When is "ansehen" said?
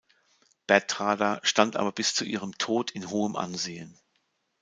3.35-3.99